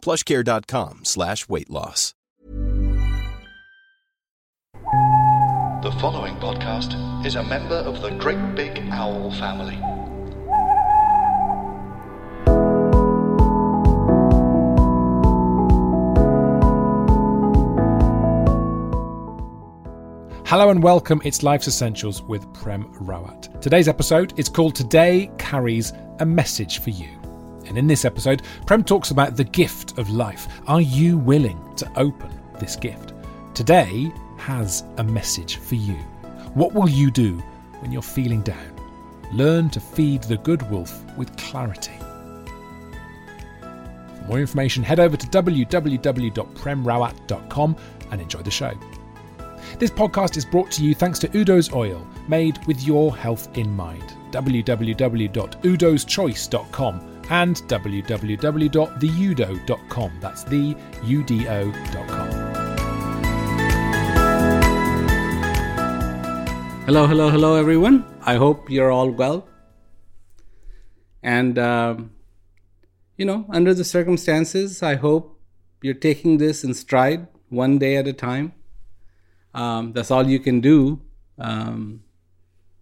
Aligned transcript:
plushcare.com 0.00 1.04
slash 1.04 1.48
weight 1.48 1.70
loss. 1.70 2.14
The 5.82 5.92
following 6.00 6.36
podcast 6.36 7.24
is 7.24 7.36
a 7.36 7.42
member 7.42 7.76
of 7.76 8.02
the 8.02 8.10
Great 8.10 8.54
Big 8.54 8.78
Owl 8.90 9.30
family. 9.32 9.78
Hello 20.50 20.70
and 20.70 20.82
welcome. 20.82 21.22
It's 21.24 21.44
Life's 21.44 21.68
Essentials 21.68 22.22
with 22.24 22.52
Prem 22.52 22.92
Rawat. 22.94 23.60
Today's 23.60 23.86
episode 23.86 24.36
is 24.36 24.48
called 24.48 24.74
Today 24.74 25.30
Carries 25.38 25.92
a 26.18 26.26
Message 26.26 26.80
for 26.80 26.90
You. 26.90 27.19
And 27.70 27.78
in 27.78 27.86
this 27.86 28.04
episode, 28.04 28.42
Prem 28.66 28.82
talks 28.82 29.12
about 29.12 29.36
the 29.36 29.44
gift 29.44 29.96
of 29.96 30.10
life. 30.10 30.48
Are 30.66 30.80
you 30.80 31.16
willing 31.16 31.60
to 31.76 31.88
open 31.94 32.28
this 32.58 32.74
gift? 32.74 33.12
Today 33.54 34.12
has 34.38 34.82
a 34.96 35.04
message 35.04 35.58
for 35.58 35.76
you. 35.76 35.94
What 36.54 36.74
will 36.74 36.88
you 36.88 37.12
do 37.12 37.34
when 37.78 37.92
you're 37.92 38.02
feeling 38.02 38.42
down? 38.42 38.74
Learn 39.32 39.70
to 39.70 39.78
feed 39.78 40.24
the 40.24 40.38
good 40.38 40.68
wolf 40.68 41.00
with 41.16 41.36
clarity. 41.36 41.92
For 43.60 44.24
more 44.26 44.40
information, 44.40 44.82
head 44.82 44.98
over 44.98 45.16
to 45.16 45.26
www.premrawat.com 45.28 47.76
and 48.10 48.20
enjoy 48.20 48.42
the 48.42 48.50
show. 48.50 48.72
This 49.78 49.92
podcast 49.92 50.36
is 50.36 50.44
brought 50.44 50.72
to 50.72 50.82
you 50.82 50.96
thanks 50.96 51.20
to 51.20 51.28
Udo's 51.28 51.72
Oil, 51.72 52.04
made 52.26 52.58
with 52.66 52.82
your 52.82 53.16
health 53.16 53.56
in 53.56 53.70
mind. 53.76 54.16
www.udoschoice.com 54.32 57.09
and 57.30 57.56
www.theudo.com. 57.56 60.12
That's 60.20 60.44
the 60.44 60.76
udo.com. 61.04 62.30
Hello, 66.86 67.06
hello, 67.06 67.30
hello, 67.30 67.54
everyone. 67.54 68.04
I 68.22 68.34
hope 68.34 68.68
you're 68.68 68.90
all 68.90 69.10
well. 69.10 69.46
And, 71.22 71.58
um, 71.58 72.10
you 73.16 73.24
know, 73.24 73.46
under 73.48 73.72
the 73.74 73.84
circumstances, 73.84 74.82
I 74.82 74.96
hope 74.96 75.38
you're 75.82 75.94
taking 75.94 76.38
this 76.38 76.64
in 76.64 76.74
stride 76.74 77.28
one 77.48 77.78
day 77.78 77.96
at 77.96 78.08
a 78.08 78.12
time. 78.12 78.54
Um, 79.54 79.92
that's 79.92 80.10
all 80.10 80.26
you 80.26 80.40
can 80.40 80.60
do. 80.60 81.00
Um, 81.38 82.02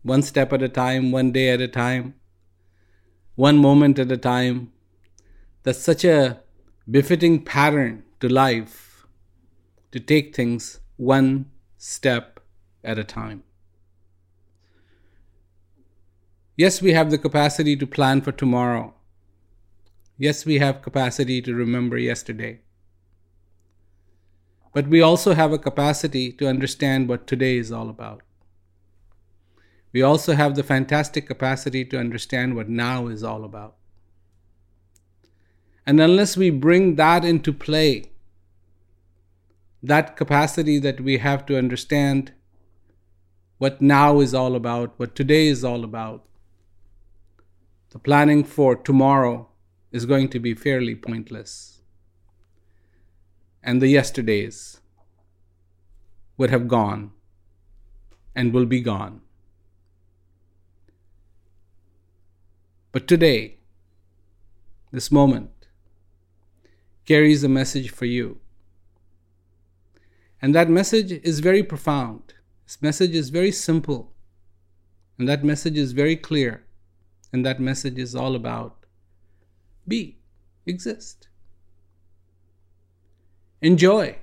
one 0.02 0.22
step 0.22 0.52
at 0.52 0.62
a 0.62 0.68
time, 0.68 1.12
one 1.12 1.32
day 1.32 1.50
at 1.50 1.60
a 1.60 1.68
time, 1.68 2.14
one 3.38 3.56
moment 3.56 4.00
at 4.00 4.10
a 4.10 4.16
time. 4.16 4.72
That's 5.62 5.78
such 5.78 6.04
a 6.04 6.40
befitting 6.90 7.44
pattern 7.44 8.02
to 8.18 8.28
life 8.28 9.06
to 9.92 10.00
take 10.00 10.34
things 10.34 10.80
one 10.96 11.46
step 11.76 12.40
at 12.82 12.98
a 12.98 13.04
time. 13.04 13.44
Yes, 16.56 16.82
we 16.82 16.92
have 16.94 17.12
the 17.12 17.18
capacity 17.18 17.76
to 17.76 17.86
plan 17.86 18.22
for 18.22 18.32
tomorrow. 18.32 18.94
Yes, 20.16 20.44
we 20.44 20.58
have 20.58 20.82
capacity 20.82 21.40
to 21.42 21.54
remember 21.54 21.96
yesterday. 21.96 22.62
But 24.74 24.88
we 24.88 25.00
also 25.00 25.34
have 25.34 25.52
a 25.52 25.58
capacity 25.58 26.32
to 26.32 26.48
understand 26.48 27.08
what 27.08 27.28
today 27.28 27.56
is 27.56 27.70
all 27.70 27.88
about. 27.88 28.22
We 29.92 30.02
also 30.02 30.34
have 30.34 30.54
the 30.54 30.62
fantastic 30.62 31.26
capacity 31.26 31.84
to 31.86 31.98
understand 31.98 32.54
what 32.54 32.68
now 32.68 33.06
is 33.06 33.24
all 33.24 33.44
about. 33.44 33.76
And 35.86 36.00
unless 36.00 36.36
we 36.36 36.50
bring 36.50 36.96
that 36.96 37.24
into 37.24 37.52
play, 37.52 38.12
that 39.82 40.16
capacity 40.16 40.78
that 40.80 41.00
we 41.00 41.18
have 41.18 41.46
to 41.46 41.56
understand 41.56 42.32
what 43.56 43.80
now 43.80 44.20
is 44.20 44.34
all 44.34 44.54
about, 44.54 44.92
what 44.98 45.14
today 45.14 45.46
is 45.46 45.64
all 45.64 45.84
about, 45.84 46.24
the 47.90 47.98
planning 47.98 48.44
for 48.44 48.76
tomorrow 48.76 49.48
is 49.90 50.04
going 50.04 50.28
to 50.28 50.38
be 50.38 50.54
fairly 50.54 50.94
pointless. 50.94 51.80
And 53.62 53.80
the 53.80 53.88
yesterdays 53.88 54.80
would 56.36 56.50
have 56.50 56.68
gone 56.68 57.12
and 58.34 58.52
will 58.52 58.66
be 58.66 58.80
gone. 58.80 59.22
But 62.92 63.06
today, 63.06 63.58
this 64.90 65.12
moment, 65.12 65.50
carries 67.04 67.44
a 67.44 67.48
message 67.48 67.90
for 67.90 68.06
you. 68.06 68.38
And 70.40 70.54
that 70.54 70.70
message 70.70 71.12
is 71.12 71.40
very 71.40 71.62
profound. 71.62 72.34
This 72.66 72.80
message 72.80 73.14
is 73.14 73.30
very 73.30 73.52
simple. 73.52 74.12
And 75.18 75.28
that 75.28 75.44
message 75.44 75.76
is 75.76 75.92
very 75.92 76.16
clear. 76.16 76.64
And 77.32 77.44
that 77.44 77.60
message 77.60 77.98
is 77.98 78.14
all 78.14 78.34
about 78.34 78.78
be, 79.88 80.18
exist, 80.66 81.28
enjoy. 83.62 84.18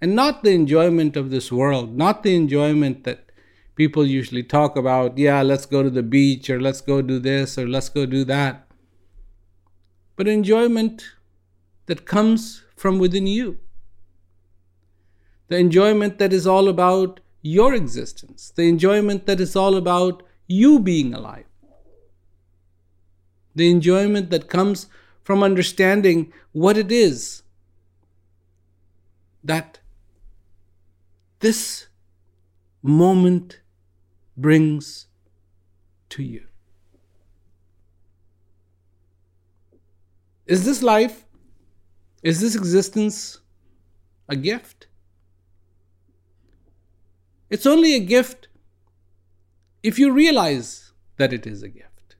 And 0.00 0.14
not 0.14 0.44
the 0.44 0.52
enjoyment 0.52 1.16
of 1.16 1.30
this 1.30 1.50
world, 1.50 1.96
not 1.96 2.22
the 2.22 2.36
enjoyment 2.36 3.04
that 3.04 3.27
people 3.78 4.04
usually 4.04 4.42
talk 4.42 4.76
about, 4.76 5.16
yeah, 5.16 5.40
let's 5.40 5.64
go 5.64 5.84
to 5.84 5.88
the 5.88 6.02
beach 6.02 6.50
or 6.50 6.60
let's 6.60 6.80
go 6.80 7.00
do 7.00 7.20
this 7.20 7.56
or 7.56 7.66
let's 7.66 7.88
go 7.88 8.04
do 8.04 8.24
that. 8.24 8.66
But 10.16 10.26
enjoyment 10.26 11.04
that 11.86 12.04
comes 12.04 12.64
from 12.76 12.98
within 12.98 13.28
you. 13.28 13.58
The 15.46 15.58
enjoyment 15.58 16.18
that 16.18 16.32
is 16.32 16.44
all 16.46 16.68
about 16.68 17.20
your 17.40 17.72
existence. 17.72 18.52
The 18.54 18.68
enjoyment 18.68 19.26
that 19.26 19.40
is 19.40 19.54
all 19.54 19.76
about 19.76 20.24
you 20.48 20.80
being 20.80 21.14
alive. 21.14 21.46
The 23.54 23.70
enjoyment 23.70 24.30
that 24.30 24.48
comes 24.48 24.88
from 25.22 25.44
understanding 25.44 26.32
what 26.50 26.76
it 26.76 26.90
is 26.90 27.42
that 29.44 29.78
this 31.38 31.86
moment 32.82 33.60
brings 34.38 35.08
to 36.10 36.22
you. 36.22 36.44
Is 40.46 40.64
this 40.64 40.82
life, 40.82 41.26
is 42.22 42.40
this 42.40 42.56
existence 42.56 43.40
a 44.28 44.36
gift? 44.36 44.86
It's 47.50 47.66
only 47.66 47.94
a 47.94 48.00
gift 48.00 48.48
if 49.82 49.98
you 49.98 50.10
realize 50.12 50.92
that 51.16 51.32
it 51.32 51.46
is 51.46 51.62
a 51.62 51.68
gift. 51.68 52.16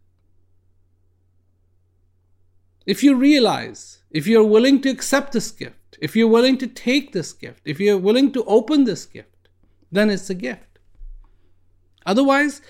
If 2.86 3.02
you 3.02 3.14
realize, 3.14 4.02
if 4.10 4.26
you're 4.26 4.44
willing 4.44 4.80
to 4.82 4.88
accept 4.88 5.32
this 5.32 5.50
gift, 5.50 5.98
if 6.00 6.16
you're 6.16 6.28
willing 6.28 6.58
to 6.58 6.66
take 6.66 7.12
this 7.12 7.32
gift, 7.32 7.62
if 7.64 7.78
you're 7.78 7.98
willing 7.98 8.32
to 8.32 8.44
open 8.44 8.84
this 8.84 9.04
gift, 9.04 9.48
then 9.92 10.10
it's 10.10 10.30
a 10.30 10.34
gift. 10.34 10.67
Otherwise, 12.08 12.62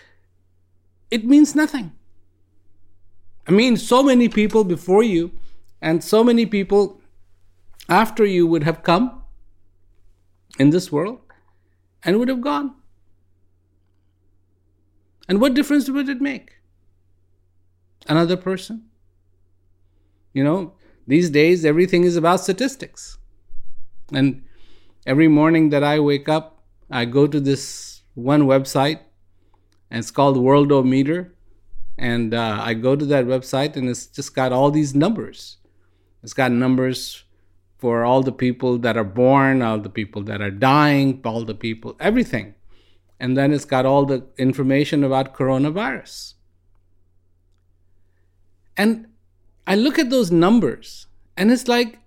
it 1.12 1.24
means 1.24 1.54
nothing. 1.54 1.92
I 3.46 3.52
mean, 3.52 3.76
so 3.76 4.02
many 4.02 4.28
people 4.28 4.64
before 4.64 5.04
you 5.04 5.30
and 5.80 6.02
so 6.02 6.24
many 6.24 6.44
people 6.44 7.00
after 7.88 8.26
you 8.26 8.48
would 8.48 8.64
have 8.64 8.82
come 8.82 9.22
in 10.58 10.70
this 10.70 10.90
world 10.90 11.20
and 12.02 12.18
would 12.18 12.28
have 12.28 12.40
gone. 12.40 12.74
And 15.28 15.40
what 15.40 15.54
difference 15.54 15.88
would 15.88 16.08
it 16.08 16.20
make? 16.20 16.56
Another 18.08 18.36
person? 18.36 18.86
You 20.32 20.42
know, 20.42 20.74
these 21.06 21.30
days 21.30 21.64
everything 21.64 22.02
is 22.02 22.16
about 22.16 22.40
statistics. 22.40 23.18
And 24.12 24.42
every 25.06 25.28
morning 25.28 25.70
that 25.70 25.84
I 25.84 26.00
wake 26.00 26.28
up, 26.28 26.64
I 26.90 27.04
go 27.04 27.28
to 27.28 27.38
this 27.38 28.02
one 28.14 28.42
website, 28.42 29.00
and 29.90 29.98
it's 29.98 30.10
called 30.10 30.36
Worldometer. 30.36 31.30
And 31.96 32.32
uh, 32.32 32.60
I 32.62 32.74
go 32.74 32.94
to 32.94 33.04
that 33.06 33.26
website, 33.26 33.76
and 33.76 33.88
it's 33.88 34.06
just 34.06 34.34
got 34.34 34.52
all 34.52 34.70
these 34.70 34.94
numbers. 34.94 35.56
It's 36.22 36.32
got 36.32 36.52
numbers 36.52 37.24
for 37.78 38.04
all 38.04 38.22
the 38.22 38.32
people 38.32 38.78
that 38.78 38.96
are 38.96 39.04
born, 39.04 39.62
all 39.62 39.78
the 39.78 39.88
people 39.88 40.22
that 40.22 40.40
are 40.40 40.50
dying, 40.50 41.20
all 41.24 41.44
the 41.44 41.54
people, 41.54 41.96
everything. 42.00 42.54
And 43.20 43.36
then 43.36 43.52
it's 43.52 43.64
got 43.64 43.86
all 43.86 44.04
the 44.04 44.26
information 44.36 45.04
about 45.04 45.34
coronavirus. 45.34 46.34
And 48.76 49.06
I 49.66 49.74
look 49.74 49.98
at 49.98 50.10
those 50.10 50.30
numbers 50.30 51.06
and 51.36 51.50
it's 51.50 51.68
like, 51.68 51.98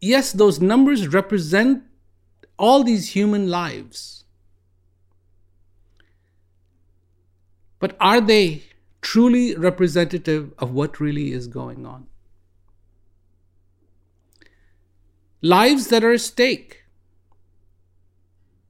yes, 0.00 0.32
those 0.32 0.60
numbers 0.60 1.08
represent 1.08 1.84
all 2.58 2.82
these 2.82 3.10
human 3.10 3.48
lives. 3.48 4.21
But 7.82 7.96
are 7.98 8.20
they 8.20 8.62
truly 9.00 9.56
representative 9.56 10.52
of 10.56 10.70
what 10.70 11.00
really 11.00 11.32
is 11.32 11.48
going 11.48 11.84
on? 11.84 12.06
Lives 15.40 15.88
that 15.88 16.04
are 16.04 16.12
at 16.12 16.20
stake. 16.20 16.84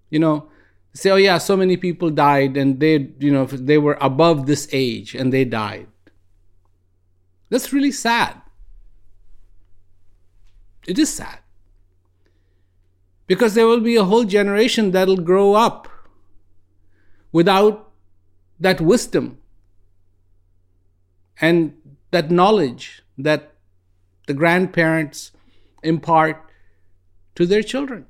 You 0.08 0.18
know, 0.18 0.48
say, 0.94 1.10
oh 1.10 1.16
yeah, 1.16 1.36
so 1.36 1.58
many 1.58 1.76
people 1.76 2.08
died 2.08 2.56
and 2.56 2.80
they, 2.80 3.10
you 3.18 3.30
know, 3.30 3.44
they 3.44 3.76
were 3.76 3.98
above 4.00 4.46
this 4.46 4.66
age 4.72 5.14
and 5.14 5.30
they 5.30 5.44
died. 5.44 5.88
That's 7.50 7.70
really 7.70 7.92
sad. 7.92 8.40
It 10.86 10.98
is 10.98 11.12
sad. 11.12 11.40
Because 13.26 13.52
there 13.52 13.66
will 13.66 13.80
be 13.80 13.96
a 13.96 14.04
whole 14.04 14.24
generation 14.24 14.92
that'll 14.92 15.18
grow 15.18 15.52
up 15.52 15.86
without 17.30 17.91
that 18.62 18.80
wisdom 18.80 19.38
and 21.40 21.74
that 22.12 22.30
knowledge 22.30 23.02
that 23.18 23.54
the 24.28 24.34
grandparents 24.34 25.32
impart 25.82 26.40
to 27.34 27.44
their 27.44 27.62
children. 27.62 28.06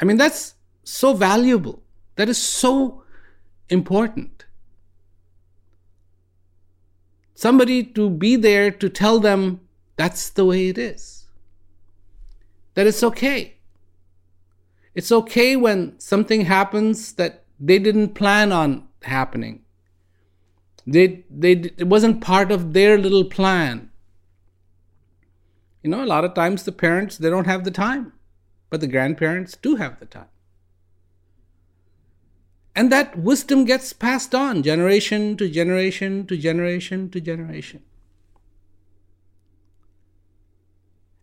I 0.00 0.04
mean, 0.04 0.16
that's 0.16 0.54
so 0.84 1.12
valuable. 1.12 1.82
That 2.16 2.28
is 2.28 2.38
so 2.38 3.02
important. 3.68 4.44
Somebody 7.34 7.82
to 7.82 8.08
be 8.08 8.36
there 8.36 8.70
to 8.70 8.88
tell 8.88 9.18
them 9.18 9.60
that's 9.96 10.30
the 10.30 10.44
way 10.44 10.68
it 10.68 10.78
is. 10.78 11.24
That 12.74 12.86
it's 12.86 13.02
okay. 13.02 13.56
It's 14.94 15.10
okay 15.10 15.56
when 15.56 15.98
something 15.98 16.42
happens 16.42 17.14
that 17.14 17.43
they 17.58 17.78
didn't 17.78 18.14
plan 18.14 18.52
on 18.52 18.86
happening. 19.02 19.62
They, 20.86 21.24
they, 21.30 21.52
it 21.52 21.88
wasn't 21.88 22.20
part 22.20 22.52
of 22.52 22.72
their 22.72 22.98
little 22.98 23.24
plan. 23.24 23.90
You 25.82 25.90
know, 25.90 26.04
a 26.04 26.06
lot 26.06 26.24
of 26.24 26.34
times 26.34 26.64
the 26.64 26.72
parents, 26.72 27.18
they 27.18 27.30
don't 27.30 27.46
have 27.46 27.64
the 27.64 27.70
time, 27.70 28.12
but 28.70 28.80
the 28.80 28.86
grandparents 28.86 29.56
do 29.56 29.76
have 29.76 29.98
the 30.00 30.06
time. 30.06 30.28
And 32.74 32.90
that 32.90 33.18
wisdom 33.18 33.64
gets 33.64 33.92
passed 33.92 34.34
on 34.34 34.62
generation 34.62 35.36
to 35.36 35.48
generation 35.48 36.26
to 36.26 36.36
generation 36.36 37.08
to 37.10 37.20
generation. 37.20 37.82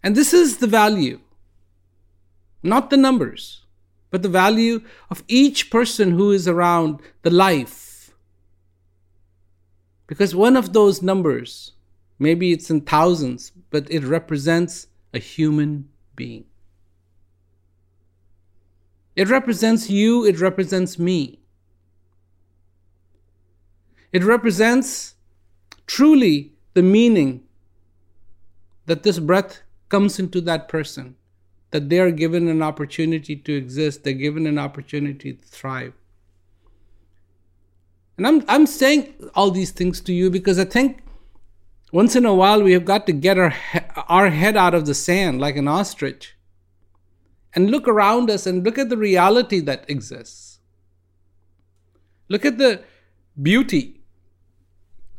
And 0.04 0.16
this 0.16 0.33
is 0.33 0.57
the 0.57 0.68
value, 0.68 1.19
not 2.63 2.89
the 2.89 2.98
numbers, 2.98 3.66
but 4.12 4.22
the 4.22 4.30
value 4.30 4.81
of 5.10 5.24
each 5.28 5.72
person 5.72 6.12
who 6.12 6.31
is 6.31 6.48
around 6.48 7.00
the 7.24 7.31
life. 7.31 8.12
Because 10.06 10.36
one 10.36 10.58
of 10.58 10.74
those 10.74 11.02
numbers, 11.02 11.72
maybe 12.19 12.52
it's 12.52 12.69
in 12.69 12.81
thousands, 12.81 13.54
but 13.69 13.90
it 13.90 14.04
represents 14.04 14.88
a 15.13 15.19
human 15.19 15.88
being. 16.16 16.46
It 19.16 19.30
represents 19.30 19.90
you, 19.90 20.25
it 20.25 20.40
represents 20.40 21.00
me. 21.00 21.40
It 24.12 24.24
represents 24.24 25.16
truly 25.88 26.54
the 26.74 26.81
meaning 26.81 27.44
that 28.86 29.04
this 29.04 29.19
breath 29.19 29.62
comes 29.90 30.19
into 30.19 30.42
that 30.42 30.68
person, 30.68 31.16
that 31.71 31.89
they 31.89 32.00
are 32.00 32.12
given 32.12 32.47
an 32.47 32.62
opportunity 32.62 33.35
to 33.35 33.53
exist, 33.53 34.03
they're 34.03 34.13
given 34.13 34.45
an 34.45 34.57
opportunity 34.57 35.33
to 35.33 35.47
thrive. 35.47 35.94
And 38.18 38.27
I'm, 38.27 38.44
I'm 38.47 38.68
saying 38.68 39.13
all 39.33 39.51
these 39.51 39.71
things 39.71 40.00
to 40.01 40.13
you 40.13 40.29
because 40.29 40.59
I 40.59 40.65
think 40.65 41.03
once 41.91 42.15
in 42.15 42.25
a 42.25 42.35
while 42.35 42.62
we 42.62 42.73
have 42.73 42.85
got 42.85 43.07
to 43.07 43.13
get 43.13 43.38
our, 43.38 43.53
our 44.07 44.29
head 44.29 44.56
out 44.56 44.73
of 44.73 44.85
the 44.85 44.94
sand 44.94 45.39
like 45.39 45.56
an 45.56 45.68
ostrich 45.68 46.35
and 47.53 47.71
look 47.71 47.88
around 47.88 48.29
us 48.29 48.45
and 48.45 48.63
look 48.63 48.77
at 48.77 48.89
the 48.89 48.97
reality 48.97 49.59
that 49.62 49.89
exists. 49.89 50.59
Look 52.29 52.45
at 52.45 52.57
the 52.57 52.83
beauty 53.41 54.01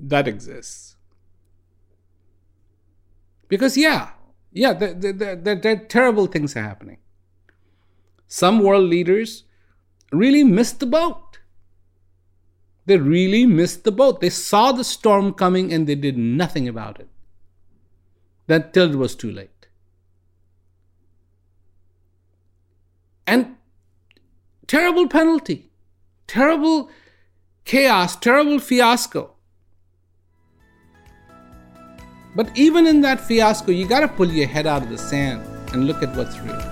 that 0.00 0.26
exists. 0.26 0.96
Because, 3.49 3.76
yeah, 3.76 4.12
yeah, 4.52 4.72
there, 4.72 4.94
there, 4.94 5.37
there, 5.37 5.56
there 5.56 5.76
terrible 5.76 6.26
things 6.26 6.56
are 6.56 6.62
happening. 6.62 6.99
Some 8.26 8.60
world 8.60 8.88
leaders 8.88 9.44
really 10.10 10.44
missed 10.44 10.81
the 10.81 10.87
boat. 10.87 11.38
They 12.87 12.99
really 12.99 13.46
missed 13.46 13.84
the 13.84 13.93
boat. 13.93 14.20
They 14.20 14.31
saw 14.31 14.72
the 14.72 14.84
storm 14.84 15.34
coming 15.34 15.72
and 15.72 15.87
they 15.87 15.94
did 15.94 16.19
nothing 16.19 16.69
about 16.69 17.00
it. 17.00 17.08
That 18.46 18.75
till 18.75 18.90
it 18.90 18.96
was 18.96 19.14
too 19.14 19.31
late. 19.31 19.66
And 23.26 23.56
terrible 24.66 25.08
penalty, 25.08 25.70
terrible 26.26 26.90
chaos, 27.64 28.16
terrible 28.16 28.58
fiasco. 28.58 29.34
But 32.34 32.56
even 32.56 32.87
in 32.87 33.02
that 33.02 33.20
fiasco, 33.20 33.73
you 33.73 33.87
gotta 33.87 34.08
pull 34.08 34.31
your 34.31 34.46
head 34.46 34.67
out 34.67 34.82
of 34.82 34.88
the 34.88 34.99
sand 34.99 35.43
and 35.73 35.87
look 35.87 36.02
at 36.02 36.17
what's 36.17 36.38
real. 36.40 36.72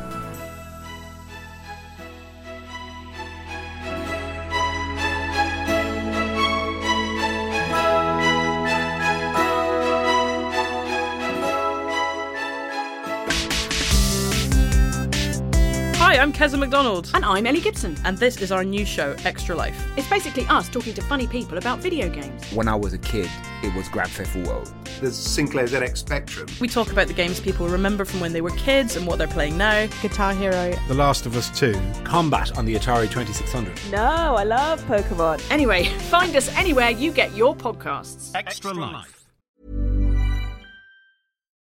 Keza 16.41 16.59
MacDonald. 16.59 17.11
And 17.13 17.23
I'm 17.23 17.47
Ellie 17.47 17.61
Gibson. 17.61 17.99
And 18.07 18.17
this 18.17 18.41
is 18.41 18.51
our 18.51 18.65
new 18.65 18.87
show, 18.87 19.15
Extra 19.27 19.55
Life. 19.55 19.79
It's 19.99 20.09
basically 20.09 20.47
us 20.47 20.71
talking 20.71 20.95
to 20.95 21.03
funny 21.03 21.27
people 21.27 21.59
about 21.59 21.81
video 21.81 22.09
games. 22.09 22.51
When 22.55 22.67
I 22.67 22.75
was 22.75 22.95
a 22.95 22.99
kid, 22.99 23.29
it 23.63 23.75
was 23.75 23.91
Grand 23.91 24.09
Theft 24.09 24.35
Auto. 24.37 24.65
There's 25.03 25.19
Sinclair 25.19 25.67
ZX 25.67 25.99
Spectrum. 25.99 26.49
We 26.59 26.67
talk 26.67 26.93
about 26.93 27.09
the 27.09 27.13
games 27.13 27.41
people 27.41 27.69
remember 27.69 28.07
from 28.07 28.21
when 28.21 28.33
they 28.33 28.41
were 28.41 28.53
kids 28.53 28.97
and 28.97 29.07
what 29.07 29.19
they're 29.19 29.29
playing 29.29 29.59
now. 29.59 29.87
Guitar 30.01 30.33
Hero. 30.33 30.75
The 30.89 30.95
Last 30.95 31.27
of 31.27 31.37
Us 31.37 31.51
2. 31.59 31.79
Combat 32.05 32.57
on 32.57 32.65
the 32.65 32.75
Atari 32.75 33.11
2600. 33.11 33.93
No, 33.93 33.99
I 34.01 34.45
love 34.45 34.83
Pokemon. 34.85 35.43
Anyway, 35.51 35.85
find 36.09 36.35
us 36.37 36.49
anywhere 36.57 36.89
you 36.89 37.13
get 37.13 37.37
your 37.37 37.55
podcasts. 37.55 38.31
Extra 38.35 38.73
Life. 38.73 39.20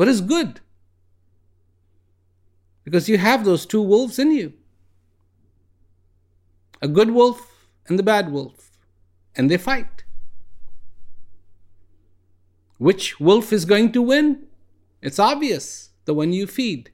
What 0.00 0.08
is 0.08 0.22
good? 0.22 0.60
Because 2.84 3.06
you 3.06 3.18
have 3.18 3.44
those 3.44 3.66
two 3.66 3.82
wolves 3.82 4.18
in 4.18 4.30
you 4.32 4.54
a 6.80 6.88
good 6.88 7.10
wolf 7.10 7.66
and 7.86 7.98
the 7.98 8.02
bad 8.02 8.32
wolf, 8.32 8.70
and 9.36 9.50
they 9.50 9.58
fight. 9.58 10.04
Which 12.78 13.20
wolf 13.20 13.52
is 13.52 13.66
going 13.66 13.92
to 13.92 14.00
win? 14.00 14.46
It's 15.02 15.18
obvious 15.18 15.90
the 16.06 16.14
one 16.14 16.32
you 16.32 16.46
feed. 16.46 16.90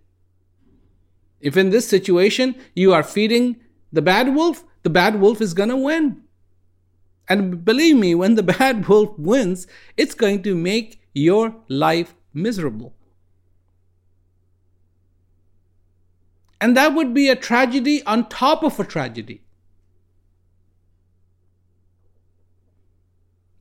If 1.40 1.56
in 1.56 1.70
this 1.70 1.86
situation 1.86 2.56
you 2.74 2.92
are 2.92 3.04
feeding 3.04 3.60
the 3.92 4.02
bad 4.02 4.34
wolf, 4.34 4.64
the 4.82 4.90
bad 4.90 5.20
wolf 5.20 5.40
is 5.40 5.54
going 5.54 5.68
to 5.68 5.76
win. 5.76 6.22
And 7.28 7.64
believe 7.64 7.94
me, 7.94 8.16
when 8.16 8.34
the 8.34 8.42
bad 8.58 8.88
wolf 8.88 9.16
wins, 9.16 9.68
it's 9.96 10.16
going 10.16 10.42
to 10.42 10.56
make 10.56 11.00
your 11.14 11.54
life 11.68 12.12
miserable. 12.34 12.95
And 16.60 16.76
that 16.76 16.94
would 16.94 17.12
be 17.12 17.28
a 17.28 17.36
tragedy 17.36 18.02
on 18.04 18.28
top 18.28 18.62
of 18.62 18.80
a 18.80 18.84
tragedy. 18.84 19.42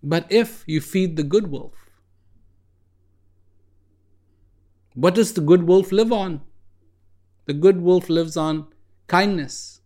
But 0.02 0.28
if 0.30 0.64
you 0.68 0.82
feed 0.82 1.18
the 1.18 1.24
good 1.24 1.48
wolf, 1.48 1.74
what 4.94 5.16
does 5.16 5.34
the 5.34 5.42
good 5.42 5.64
wolf 5.64 5.92
live 5.92 6.14
on? 6.14 6.42
The 7.46 7.54
good 7.54 7.82
wolf 7.82 8.10
lives 8.10 8.38
on 8.38 8.68
kindness. 9.08 9.82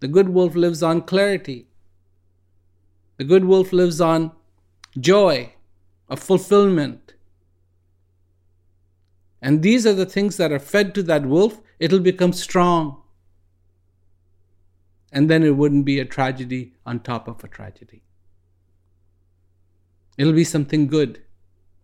The 0.00 0.08
good 0.08 0.30
wolf 0.30 0.54
lives 0.54 0.82
on 0.82 1.02
clarity. 1.02 1.68
The 3.18 3.24
good 3.24 3.44
wolf 3.44 3.72
lives 3.72 4.00
on 4.00 4.32
joy, 4.98 5.52
of 6.08 6.20
fulfillment. 6.20 7.14
And 9.40 9.62
these 9.62 9.86
are 9.86 9.92
the 9.92 10.06
things 10.06 10.36
that 10.36 10.52
are 10.52 10.58
fed 10.58 10.94
to 10.94 11.02
that 11.04 11.26
wolf, 11.26 11.60
it'll 11.82 11.98
become 11.98 12.32
strong. 12.32 13.02
And 15.12 15.28
then 15.28 15.42
it 15.42 15.56
wouldn't 15.56 15.84
be 15.84 15.98
a 15.98 16.04
tragedy 16.04 16.74
on 16.86 17.00
top 17.00 17.26
of 17.26 17.42
a 17.42 17.48
tragedy. 17.48 18.02
It'll 20.16 20.32
be 20.32 20.44
something 20.44 20.86
good. 20.86 21.22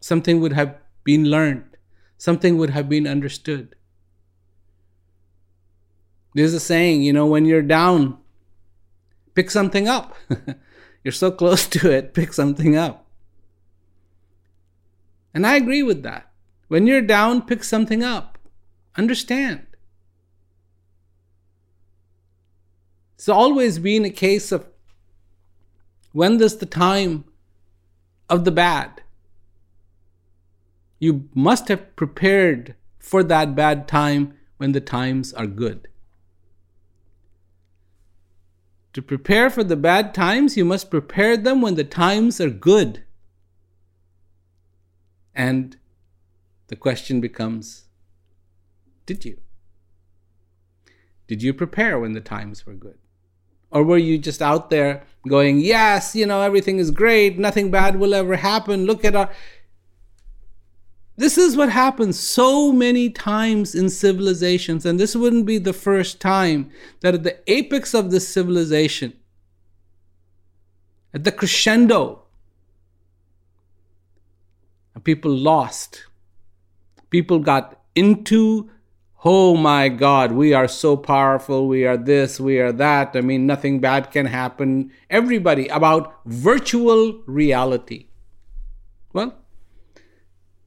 Something 0.00 0.40
would 0.40 0.52
have 0.52 0.76
been 1.02 1.24
learned. 1.24 1.76
Something 2.16 2.56
would 2.58 2.70
have 2.70 2.88
been 2.88 3.08
understood. 3.08 3.74
There's 6.34 6.54
a 6.54 6.60
saying, 6.60 7.02
you 7.02 7.12
know, 7.12 7.26
when 7.26 7.44
you're 7.44 7.62
down, 7.62 8.18
pick 9.34 9.50
something 9.50 9.88
up. 9.88 10.14
You're 11.04 11.12
so 11.12 11.30
close 11.30 11.66
to 11.68 11.90
it, 11.90 12.12
pick 12.12 12.32
something 12.32 12.76
up. 12.76 13.06
And 15.32 15.46
I 15.46 15.54
agree 15.54 15.82
with 15.82 16.02
that. 16.02 16.30
When 16.66 16.86
you're 16.86 17.00
down, 17.00 17.42
pick 17.42 17.62
something 17.62 18.02
up. 18.02 18.36
Understand. 18.96 19.67
It's 23.18 23.28
always 23.28 23.80
been 23.80 24.04
a 24.04 24.10
case 24.10 24.52
of 24.52 24.68
when 26.12 26.38
there's 26.38 26.58
the 26.58 26.66
time 26.66 27.24
of 28.28 28.44
the 28.44 28.52
bad, 28.52 29.02
you 31.00 31.28
must 31.34 31.66
have 31.66 31.96
prepared 31.96 32.76
for 33.00 33.24
that 33.24 33.56
bad 33.56 33.88
time 33.88 34.34
when 34.58 34.70
the 34.70 34.80
times 34.80 35.32
are 35.32 35.48
good. 35.48 35.88
To 38.92 39.02
prepare 39.02 39.50
for 39.50 39.64
the 39.64 39.76
bad 39.76 40.14
times, 40.14 40.56
you 40.56 40.64
must 40.64 40.88
prepare 40.88 41.36
them 41.36 41.60
when 41.60 41.74
the 41.74 41.82
times 41.82 42.40
are 42.40 42.50
good. 42.50 43.02
And 45.34 45.76
the 46.68 46.76
question 46.76 47.20
becomes 47.20 47.86
Did 49.06 49.24
you? 49.24 49.38
Did 51.26 51.42
you 51.42 51.52
prepare 51.52 51.98
when 51.98 52.12
the 52.12 52.20
times 52.20 52.64
were 52.64 52.74
good? 52.74 52.98
Or 53.70 53.82
were 53.82 53.98
you 53.98 54.18
just 54.18 54.40
out 54.40 54.70
there 54.70 55.04
going, 55.26 55.60
Yes, 55.60 56.14
you 56.14 56.26
know, 56.26 56.42
everything 56.42 56.78
is 56.78 56.90
great, 56.90 57.38
nothing 57.38 57.70
bad 57.70 57.98
will 57.98 58.14
ever 58.14 58.36
happen, 58.36 58.86
look 58.86 59.04
at 59.04 59.16
our. 59.16 59.30
This 61.16 61.36
is 61.36 61.56
what 61.56 61.70
happens 61.70 62.18
so 62.18 62.72
many 62.72 63.10
times 63.10 63.74
in 63.74 63.90
civilizations, 63.90 64.86
and 64.86 65.00
this 65.00 65.16
wouldn't 65.16 65.46
be 65.46 65.58
the 65.58 65.72
first 65.72 66.20
time 66.20 66.70
that 67.00 67.14
at 67.14 67.24
the 67.24 67.38
apex 67.50 67.92
of 67.92 68.12
this 68.12 68.28
civilization, 68.28 69.14
at 71.12 71.24
the 71.24 71.32
crescendo, 71.32 72.22
people 75.04 75.30
lost. 75.30 76.04
People 77.10 77.38
got 77.38 77.80
into, 77.94 78.70
oh 79.24 79.56
my 79.56 79.88
God, 79.88 80.32
we 80.32 80.52
are 80.52 80.68
so 80.68 80.96
powerful, 80.96 81.66
we 81.66 81.86
are 81.86 81.96
this, 81.96 82.38
we 82.38 82.58
are 82.60 82.72
that. 82.72 83.16
I 83.16 83.20
mean, 83.20 83.46
nothing 83.46 83.80
bad 83.80 84.10
can 84.10 84.26
happen. 84.26 84.92
Everybody 85.10 85.68
about 85.68 86.14
virtual 86.24 87.22
reality. 87.26 88.06
Well, 89.12 89.34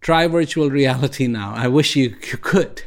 Try 0.01 0.25
virtual 0.25 0.71
reality 0.71 1.27
now. 1.27 1.53
I 1.55 1.67
wish 1.67 1.95
you, 1.95 2.15
you 2.31 2.37
could. 2.37 2.83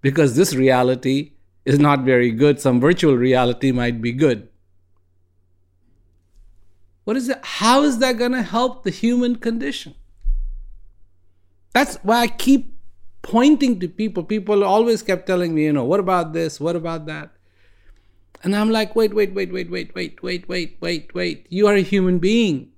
Because 0.00 0.36
this 0.36 0.54
reality 0.54 1.32
is 1.64 1.78
not 1.78 2.04
very 2.04 2.30
good. 2.30 2.60
Some 2.60 2.80
virtual 2.80 3.16
reality 3.16 3.72
might 3.72 4.00
be 4.00 4.12
good. 4.12 4.48
What 7.04 7.16
is 7.16 7.28
it? 7.28 7.38
How 7.42 7.82
is 7.82 7.98
that 7.98 8.16
going 8.16 8.32
to 8.32 8.42
help 8.42 8.84
the 8.84 8.90
human 8.90 9.36
condition? 9.36 9.96
That's 11.72 11.96
why 11.96 12.20
I 12.20 12.26
keep 12.28 12.71
pointing 13.22 13.80
to 13.80 13.88
people. 13.88 14.24
People 14.24 14.64
always 14.64 15.02
kept 15.02 15.26
telling 15.26 15.54
me, 15.54 15.64
you 15.64 15.72
know, 15.72 15.84
what 15.84 16.00
about 16.00 16.32
this? 16.32 16.60
What 16.60 16.76
about 16.76 17.06
that? 17.06 17.30
And 18.44 18.56
I'm 18.56 18.70
like, 18.70 18.96
wait, 18.96 19.14
wait, 19.14 19.34
wait, 19.34 19.52
wait, 19.52 19.70
wait, 19.70 19.94
wait, 19.94 20.22
wait, 20.22 20.48
wait, 20.48 20.76
wait, 20.80 21.14
wait. 21.14 21.46
You 21.48 21.68
are 21.68 21.74
a 21.74 21.82
human 21.82 22.18
being. 22.18 22.72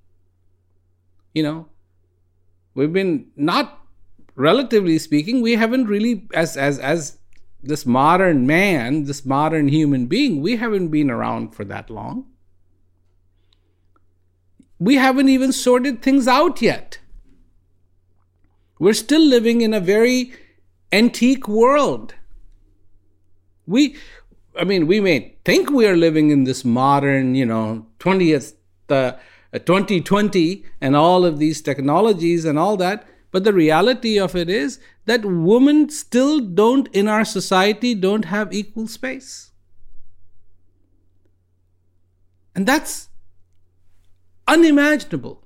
You 1.32 1.42
know, 1.42 1.68
we've 2.74 2.92
been 2.92 3.26
not 3.34 3.84
relatively 4.34 4.98
speaking 4.98 5.40
we 5.40 5.54
haven't 5.54 5.86
really 5.86 6.26
as 6.34 6.56
as 6.56 6.78
as 6.78 7.18
this 7.62 7.86
modern 7.86 8.46
man 8.46 9.04
this 9.04 9.24
modern 9.24 9.68
human 9.68 10.06
being 10.06 10.42
we 10.42 10.56
haven't 10.56 10.88
been 10.88 11.10
around 11.10 11.54
for 11.54 11.64
that 11.64 11.88
long 11.88 12.26
we 14.78 14.96
haven't 14.96 15.28
even 15.28 15.52
sorted 15.52 16.02
things 16.02 16.26
out 16.26 16.60
yet 16.60 16.98
we're 18.84 19.00
still 19.02 19.26
living 19.34 19.60
in 19.66 19.74
a 19.74 19.80
very 19.80 20.32
antique 21.00 21.48
world 21.48 22.14
we 23.66 23.96
i 24.64 24.64
mean 24.72 24.86
we 24.86 25.00
may 25.00 25.18
think 25.44 25.70
we 25.70 25.86
are 25.92 25.96
living 25.96 26.30
in 26.30 26.44
this 26.44 26.64
modern 26.64 27.34
you 27.34 27.46
know 27.52 27.86
20th 27.98 28.52
the 28.86 29.18
uh, 29.54 29.58
2020 29.60 30.64
and 30.80 30.96
all 30.96 31.24
of 31.24 31.38
these 31.38 31.62
technologies 31.62 32.44
and 32.44 32.58
all 32.58 32.76
that. 32.76 33.06
But 33.30 33.44
the 33.44 33.52
reality 33.52 34.18
of 34.18 34.34
it 34.34 34.50
is 34.50 34.80
that 35.06 35.24
women 35.24 35.90
still 35.90 36.40
don't, 36.40 36.88
in 36.88 37.06
our 37.06 37.24
society, 37.24 37.94
don't 37.94 38.24
have 38.24 38.52
equal 38.52 38.88
space. 38.88 39.52
And 42.54 42.66
that's 42.66 43.08
unimaginable. 44.48 45.43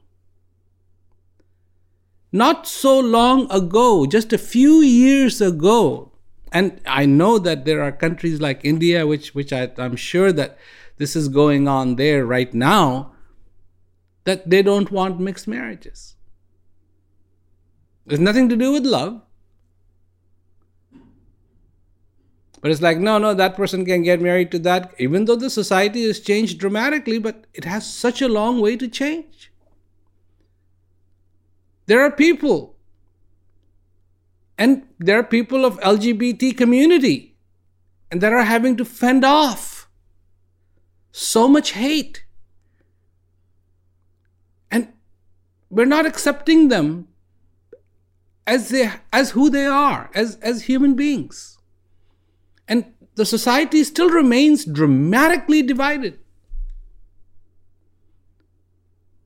Not 2.31 2.67
so 2.67 2.99
long 2.99 3.51
ago, 3.51 4.05
just 4.07 4.33
a 4.33 4.39
few 4.39 4.81
years 4.81 5.41
ago, 5.41 6.13
and 6.53 6.81
I 6.87 7.07
know 7.07 7.39
that 7.39 7.65
there 7.65 7.83
are 7.83 7.93
countries 7.93 8.41
like 8.41 8.65
India, 8.65 9.07
which, 9.07 9.35
which 9.35 9.53
I, 9.53 9.71
I'm 9.79 9.97
sure 9.97 10.33
that 10.33 10.59
this 10.99 11.17
is 11.17 11.29
going 11.29 11.69
on 11.69 11.97
there 11.97 12.27
right 12.27 12.53
now, 12.53 13.13
that 14.25 14.51
they 14.51 14.63
don't 14.63 14.91
want 14.91 15.21
mixed 15.21 15.49
marriages. 15.49 16.17
It's 18.07 18.21
nothing 18.21 18.49
to 18.49 18.57
do 18.57 18.73
with 18.73 18.85
love. 18.85 19.23
But 22.61 22.73
it's 22.73 22.83
like, 22.83 22.99
no, 22.99 23.19
no, 23.19 23.35
that 23.35 23.57
person 23.57 23.85
can 23.85 24.03
get 24.03 24.21
married 24.21 24.51
to 24.51 24.59
that, 24.61 24.93
even 24.99 25.27
though 25.27 25.37
the 25.37 25.49
society 25.49 26.07
has 26.07 26.19
changed 26.19 26.59
dramatically, 26.59 27.19
but 27.19 27.47
it 27.55 27.65
has 27.65 27.91
such 27.91 28.21
a 28.21 28.29
long 28.29 28.61
way 28.61 28.77
to 28.77 28.89
change. 28.89 29.48
There 31.89 32.03
are 32.03 32.11
people, 32.11 32.77
and 34.59 34.87
there 34.99 35.19
are 35.19 35.23
people 35.23 35.65
of 35.65 35.81
LGBT 35.81 36.55
community, 36.55 37.35
and 38.11 38.21
that 38.21 38.31
are 38.31 38.45
having 38.45 38.77
to 38.77 38.85
fend 38.85 39.25
off 39.25 39.89
so 41.13 41.49
much 41.49 41.71
hate. 41.71 42.27
And 44.71 44.93
we're 45.71 45.87
not 45.87 46.05
accepting 46.05 46.69
them 46.69 47.09
as 48.47 48.69
they 48.69 48.91
as 49.11 49.31
who 49.31 49.49
they 49.49 49.65
are, 49.65 50.11
as, 50.15 50.37
as 50.43 50.65
human 50.65 50.95
beings. 50.95 51.57
And 52.69 52.93
the 53.15 53.25
society 53.25 53.83
still 53.83 54.11
remains 54.11 54.67
dramatically 54.67 55.63
divided. 55.63 56.19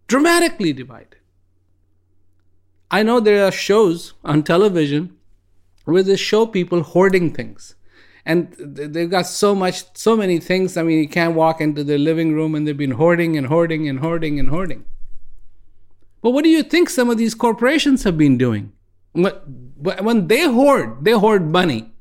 Dramatically 0.07 0.73
divided. 0.73 1.21
I 2.92 3.02
know 3.02 3.18
there 3.18 3.44
are 3.44 3.50
shows 3.50 4.14
on 4.25 4.44
television 4.44 5.16
where 5.84 6.04
they 6.04 6.16
show 6.16 6.46
people 6.46 6.82
hoarding 6.82 7.32
things. 7.32 7.75
And 8.25 8.54
they've 8.56 9.11
got 9.11 9.26
so 9.26 9.52
much, 9.52 9.84
so 9.96 10.16
many 10.16 10.38
things. 10.38 10.76
I 10.76 10.84
mean, 10.84 11.00
you 11.00 11.08
can't 11.08 11.34
walk 11.34 11.61
into 11.61 11.82
their 11.82 11.99
living 11.99 12.34
room 12.34 12.54
and 12.54 12.68
they've 12.68 12.76
been 12.76 12.92
hoarding 12.92 13.37
and 13.37 13.49
hoarding 13.49 13.88
and 13.88 13.99
hoarding 13.99 14.38
and 14.38 14.49
hoarding. 14.49 14.84
But 16.20 16.30
what 16.30 16.44
do 16.44 16.50
you 16.50 16.62
think 16.62 16.88
some 16.88 17.11
of 17.11 17.18
these 17.18 17.34
corporations 17.34 18.04
have 18.04 18.16
been 18.16 18.38
doing? 18.38 18.72
When 19.12 20.28
they 20.28 20.44
hoard, 20.44 21.04
they 21.04 21.12
hoard 21.12 21.50
money 21.50 21.92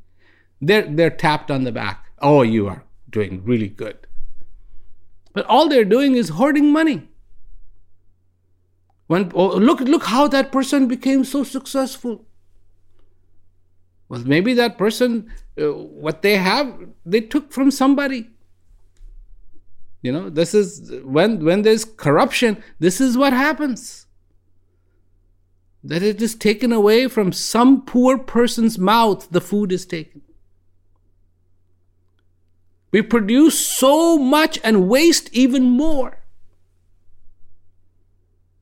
they're, 0.62 0.84
they're 0.84 1.10
tapped 1.10 1.50
on 1.50 1.64
the 1.64 1.72
back. 1.72 2.06
Oh, 2.22 2.44
you 2.44 2.68
are 2.68 2.84
doing 3.10 3.44
really 3.44 3.68
good. 3.68 3.98
But 5.34 5.46
all 5.48 5.68
they're 5.68 5.86
doing 5.86 6.16
is 6.16 6.30
hoarding 6.30 6.72
money. 6.72 7.10
When, 9.12 9.30
oh, 9.36 9.58
look, 9.58 9.82
look 9.82 10.04
how 10.04 10.30
that 10.30 10.54
person 10.54 10.88
became 10.88 11.26
so 11.26 11.44
successful. 11.44 12.24
Well, 14.08 14.22
maybe 14.22 14.54
that 14.54 14.78
person, 14.78 15.30
uh, 15.62 15.74
what 15.74 16.22
they 16.22 16.38
have, 16.38 16.74
they 17.06 17.20
took 17.20 17.52
from 17.52 17.72
somebody. 17.72 18.30
You 20.02 20.14
know, 20.14 20.30
this 20.30 20.54
is 20.54 20.94
when 21.04 21.44
when 21.44 21.64
there's 21.64 21.84
corruption, 21.84 22.64
this 22.80 23.02
is 23.02 23.18
what 23.18 23.34
happens. 23.34 24.06
That 25.84 26.04
it 26.04 26.22
is 26.22 26.34
taken 26.34 26.72
away 26.72 27.10
from 27.10 27.34
some 27.34 27.82
poor 27.82 28.18
person's 28.18 28.80
mouth, 28.80 29.30
the 29.30 29.42
food 29.42 29.74
is 29.74 29.86
taken. 29.86 30.22
We 32.92 33.02
produce 33.02 33.60
so 33.60 34.18
much 34.18 34.58
and 34.64 34.88
waste 34.88 35.30
even 35.34 35.64
more. 35.64 36.21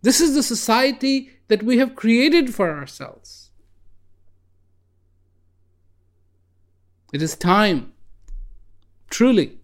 This 0.01 0.21
is 0.21 0.33
the 0.33 0.43
society 0.43 1.31
that 1.47 1.63
we 1.63 1.77
have 1.77 1.95
created 1.95 2.53
for 2.53 2.71
ourselves. 2.71 3.51
It 7.11 7.21
is 7.21 7.35
time, 7.35 7.93
truly, 9.09 9.57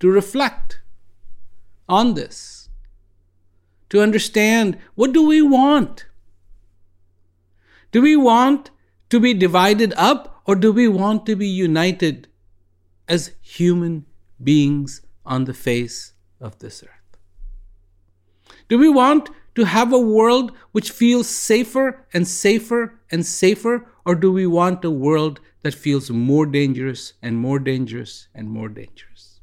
to 0.00 0.10
reflect 0.10 0.80
on 1.88 2.14
this, 2.14 2.68
to 3.90 4.00
understand 4.00 4.78
what 4.94 5.12
do 5.12 5.26
we 5.26 5.42
want? 5.42 6.06
Do 7.92 8.02
we 8.02 8.16
want 8.16 8.70
to 9.10 9.20
be 9.20 9.34
divided 9.34 9.92
up 9.96 10.42
or 10.46 10.54
do 10.54 10.72
we 10.72 10.88
want 10.88 11.26
to 11.26 11.36
be 11.36 11.46
united 11.46 12.28
as 13.06 13.32
human 13.40 14.06
beings 14.42 15.02
on 15.24 15.44
the 15.44 15.54
face 15.54 16.12
of 16.40 16.58
this 16.58 16.82
earth? 16.82 16.97
Do 18.68 18.78
we 18.78 18.88
want 18.88 19.30
to 19.54 19.64
have 19.64 19.92
a 19.92 19.98
world 19.98 20.52
which 20.72 20.90
feels 20.90 21.28
safer 21.28 22.06
and 22.12 22.28
safer 22.28 23.00
and 23.10 23.24
safer, 23.26 23.86
or 24.04 24.14
do 24.14 24.30
we 24.30 24.46
want 24.46 24.84
a 24.84 24.90
world 24.90 25.40
that 25.62 25.74
feels 25.74 26.10
more 26.10 26.46
dangerous 26.46 27.14
and 27.22 27.36
more 27.36 27.58
dangerous 27.58 28.28
and 28.34 28.48
more 28.48 28.68
dangerous? 28.68 29.40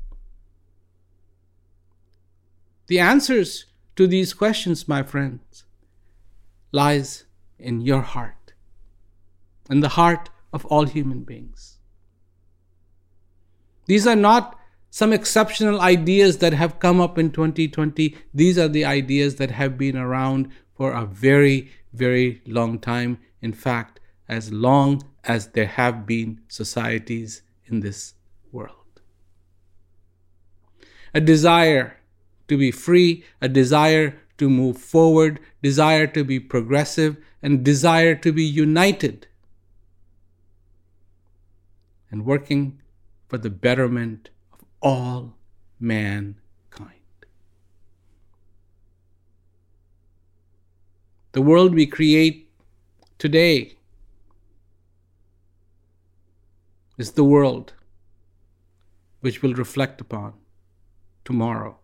The 2.88 3.00
answers 3.00 3.66
to 3.96 4.08
these 4.08 4.34
questions, 4.34 4.88
my 4.88 5.02
friends, 5.04 5.66
lies 6.72 7.26
in 7.58 7.82
your 7.82 8.02
heart, 8.02 8.54
in 9.70 9.80
the 9.80 9.90
heart 9.90 10.30
of 10.54 10.66
all 10.68 10.86
human 10.86 11.24
beings. 11.24 11.80
These 13.88 14.06
are 14.06 14.16
not 14.16 14.60
some 14.96 15.12
exceptional 15.12 15.82
ideas 15.82 16.38
that 16.38 16.54
have 16.54 16.80
come 16.80 17.02
up 17.02 17.18
in 17.18 17.30
2020. 17.30 18.16
These 18.34 18.58
are 18.58 18.70
the 18.70 18.86
ideas 18.86 19.36
that 19.36 19.52
have 19.52 19.78
been 19.78 19.98
around 19.98 20.50
for 20.74 20.94
a 20.94 21.06
very, 21.06 21.70
very 21.92 22.42
long 22.46 22.80
time. 22.80 23.18
In 23.42 23.52
fact, 23.52 24.00
as 24.30 24.54
long 24.54 25.04
as 25.26 25.50
there 25.50 25.66
have 25.66 26.06
been 26.06 26.40
societies 26.48 27.42
in 27.66 27.82
this 27.82 28.14
world. 28.54 29.02
A 31.14 31.20
desire 31.20 31.98
to 32.48 32.58
be 32.58 32.72
free, 32.72 33.26
a 33.42 33.50
desire 33.50 34.18
to 34.38 34.50
move 34.50 34.78
forward, 34.78 35.42
desire 35.62 36.08
to 36.08 36.24
be 36.24 36.40
progressive, 36.40 37.18
and 37.42 37.66
desire 37.66 38.16
to 38.16 38.32
be 38.32 38.46
united 38.46 39.28
and 42.10 42.26
working 42.26 42.80
for 43.28 43.38
the 43.38 43.50
betterment 43.50 44.30
all 44.82 45.34
mankind. 45.80 46.36
The 51.32 51.42
world 51.42 51.74
we 51.74 51.86
create 51.86 52.50
today 53.18 53.76
is 56.98 57.12
the 57.12 57.24
world 57.24 57.74
which 59.22 59.42
will 59.42 59.54
reflect 59.54 60.00
upon 60.00 60.34
tomorrow 61.26 61.78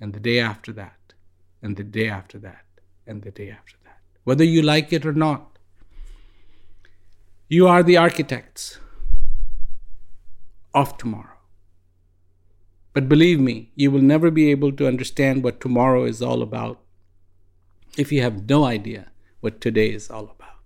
and 0.00 0.12
the 0.12 0.20
day 0.20 0.38
after 0.38 0.72
that 0.72 1.12
and 1.60 1.76
the 1.76 1.84
day 1.84 2.08
after 2.08 2.38
that 2.38 2.64
and 3.06 3.22
the 3.22 3.30
day 3.30 3.50
after 3.50 3.76
that. 3.84 3.98
Whether 4.24 4.44
you 4.44 4.62
like 4.62 4.92
it 4.92 5.04
or 5.04 5.12
not, 5.12 5.58
you 7.48 7.66
are 7.66 7.82
the 7.82 7.96
architects 7.96 8.78
of 10.74 10.96
tomorrow. 10.98 11.37
But 12.98 13.08
believe 13.08 13.38
me, 13.38 13.70
you 13.76 13.92
will 13.92 14.02
never 14.02 14.28
be 14.28 14.50
able 14.50 14.72
to 14.72 14.88
understand 14.88 15.44
what 15.44 15.60
tomorrow 15.60 16.02
is 16.02 16.20
all 16.20 16.42
about 16.42 16.80
if 17.96 18.10
you 18.10 18.22
have 18.22 18.48
no 18.48 18.64
idea 18.64 19.12
what 19.38 19.60
today 19.60 19.92
is 19.92 20.10
all 20.10 20.24
about. 20.24 20.56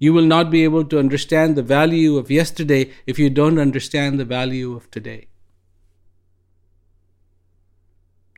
You 0.00 0.12
will 0.12 0.26
not 0.26 0.50
be 0.50 0.64
able 0.64 0.84
to 0.86 0.98
understand 0.98 1.54
the 1.54 1.62
value 1.62 2.16
of 2.16 2.28
yesterday 2.28 2.90
if 3.06 3.20
you 3.20 3.30
don't 3.30 3.60
understand 3.60 4.18
the 4.18 4.24
value 4.24 4.74
of 4.74 4.90
today. 4.90 5.28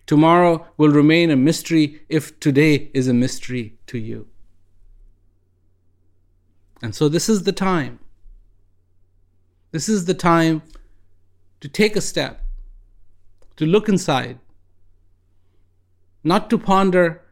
Tomorrow 0.05 0.67
will 0.77 0.91
remain 0.91 1.31
a 1.31 1.37
mystery 1.37 2.03
if 2.11 2.39
today 2.39 2.91
is 2.93 3.09
a 3.09 3.15
mystery 3.15 3.79
to 3.87 3.97
you. 3.97 4.29
And 6.83 6.95
so, 6.95 7.09
this 7.09 7.31
is 7.31 7.45
the 7.45 7.53
time 7.53 7.99
this 9.71 9.89
is 9.89 10.05
the 10.05 10.13
time 10.13 10.61
to 11.65 11.69
take 11.71 11.97
a 11.97 12.01
step, 12.03 12.45
to 13.57 13.65
look 13.65 13.89
inside, 13.89 14.39
not 16.23 16.51
to 16.51 16.59
ponder 16.59 17.23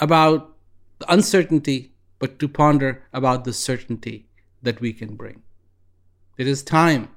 about 0.00 0.56
the 0.98 1.12
uncertainty, 1.12 1.92
but 2.18 2.40
to 2.40 2.48
ponder 2.48 3.04
about 3.12 3.44
the 3.44 3.52
certainty 3.52 4.26
that 4.60 4.80
we 4.80 4.92
can 4.92 5.14
bring. 5.14 5.44
It 6.36 6.48
is 6.48 6.64
time 6.64 7.10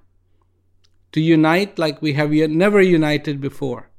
to 1.14 1.20
unite 1.20 1.80
like 1.80 2.04
we 2.04 2.14
have 2.14 2.30
never 2.30 2.84
united 2.84 3.42
before. 3.42 3.90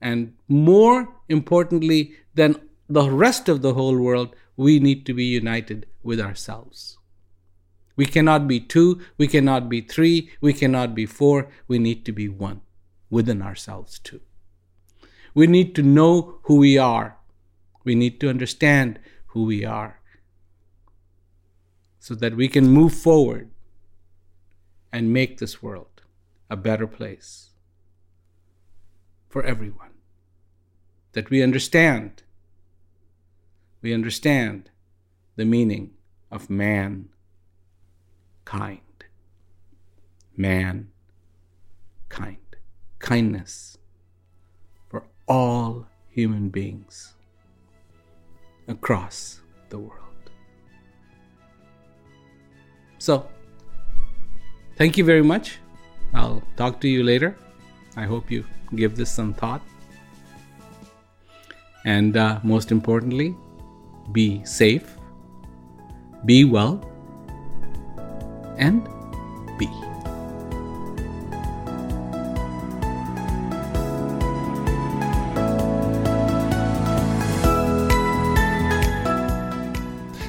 And 0.00 0.34
more 0.48 1.14
importantly 1.28 2.14
than 2.34 2.56
the 2.88 3.08
rest 3.08 3.48
of 3.48 3.62
the 3.62 3.74
whole 3.74 3.96
world, 3.96 4.34
we 4.56 4.80
need 4.80 5.06
to 5.06 5.14
be 5.14 5.26
united 5.26 5.86
with 6.02 6.20
ourselves. 6.20 6.98
We 7.96 8.04
cannot 8.04 8.46
be 8.46 8.60
two, 8.60 9.00
we 9.16 9.26
cannot 9.26 9.68
be 9.68 9.80
three, 9.80 10.30
we 10.40 10.52
cannot 10.52 10.94
be 10.94 11.06
four. 11.06 11.48
We 11.66 11.78
need 11.78 12.04
to 12.04 12.12
be 12.12 12.28
one 12.28 12.60
within 13.08 13.40
ourselves 13.40 13.98
too. 13.98 14.20
We 15.34 15.46
need 15.46 15.74
to 15.76 15.82
know 15.82 16.38
who 16.42 16.56
we 16.56 16.76
are. 16.78 17.16
We 17.84 17.94
need 17.94 18.20
to 18.20 18.28
understand 18.28 18.98
who 19.28 19.44
we 19.44 19.64
are 19.64 20.00
so 21.98 22.14
that 22.14 22.36
we 22.36 22.48
can 22.48 22.68
move 22.68 22.94
forward 22.94 23.50
and 24.92 25.12
make 25.12 25.38
this 25.38 25.62
world 25.62 26.02
a 26.48 26.56
better 26.56 26.86
place 26.86 27.50
for 29.28 29.42
everyone. 29.42 29.90
That 31.12 31.30
we 31.30 31.42
understand. 31.42 32.22
We 33.82 33.92
understand 33.92 34.70
the 35.36 35.44
meaning 35.44 35.92
of 36.30 36.48
man 36.50 37.08
kind. 38.46 38.80
Man 40.36 40.88
kind. 42.08 42.38
Kindness 42.98 43.76
for 44.88 45.04
all 45.28 45.86
human 46.08 46.48
beings 46.48 47.14
across 48.68 49.40
the 49.68 49.78
world. 49.78 50.30
So, 52.98 53.28
thank 54.76 54.96
you 54.96 55.04
very 55.04 55.22
much. 55.22 55.58
I'll 56.14 56.42
talk 56.56 56.80
to 56.80 56.88
you 56.88 57.04
later. 57.04 57.36
I 57.96 58.04
hope 58.04 58.30
you 58.30 58.44
give 58.74 58.96
this 58.96 59.10
some 59.10 59.34
thought. 59.34 59.60
And 61.84 62.16
uh, 62.16 62.40
most 62.42 62.72
importantly, 62.72 63.36
be 64.12 64.44
safe, 64.44 64.96
be 66.24 66.44
well, 66.44 66.80
and 68.58 68.84
be. 69.58 69.66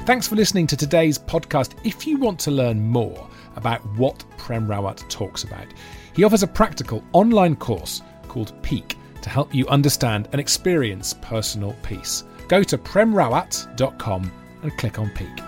Thanks 0.06 0.26
for 0.26 0.36
listening 0.36 0.66
to 0.68 0.76
today's 0.76 1.18
podcast. 1.18 1.74
If 1.84 2.06
you 2.06 2.16
want 2.16 2.40
to 2.40 2.50
learn 2.50 2.80
more 2.80 3.28
about 3.56 3.84
what 3.96 4.24
Prem 4.38 4.66
Rawat 4.66 5.06
talks 5.10 5.44
about, 5.44 5.66
he 6.14 6.24
offers 6.24 6.42
a 6.42 6.46
practical 6.46 7.04
online 7.12 7.56
course 7.56 8.00
called 8.26 8.54
Peak 8.62 8.96
to 9.20 9.28
help 9.28 9.54
you 9.54 9.68
understand 9.68 10.28
and 10.32 10.40
experience 10.40 11.14
personal 11.20 11.76
peace. 11.82 12.24
Go 12.48 12.62
to 12.62 12.78
premrawat.com 12.78 14.32
and 14.62 14.78
click 14.78 14.98
on 14.98 15.10
Peak. 15.10 15.47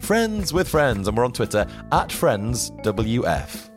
Friends 0.00 0.52
with 0.52 0.68
Friends, 0.68 1.08
and 1.08 1.16
we're 1.16 1.24
on 1.24 1.32
Twitter 1.32 1.66
at 1.92 2.08
FriendsWF. 2.08 3.70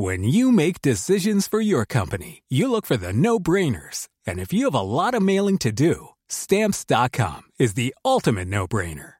When 0.00 0.24
you 0.24 0.50
make 0.50 0.80
decisions 0.80 1.46
for 1.46 1.60
your 1.60 1.84
company, 1.84 2.42
you 2.48 2.70
look 2.70 2.86
for 2.86 2.96
the 2.96 3.12
no 3.12 3.38
brainers. 3.38 4.08
And 4.26 4.40
if 4.40 4.50
you 4.50 4.64
have 4.64 4.74
a 4.74 4.80
lot 4.80 5.12
of 5.12 5.22
mailing 5.22 5.58
to 5.58 5.72
do, 5.72 6.08
stamps.com 6.26 7.42
is 7.58 7.74
the 7.74 7.94
ultimate 8.02 8.48
no 8.48 8.66
brainer. 8.66 9.19